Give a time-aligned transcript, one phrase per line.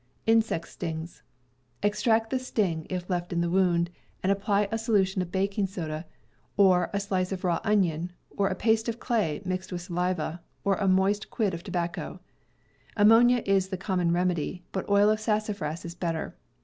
[0.25, 0.79] Extract
[2.31, 3.91] the sting, if left in the wound,
[4.23, 6.07] and apply a solution of baking soda,
[6.57, 10.73] or a slice of raw onion, or a paste of clay, mixed with saliva, or
[10.73, 12.19] a ^f^^ moist quid of tobacco.
[12.97, 16.35] Ammonia is ^* the common remedy, but oil of sassa fras is better.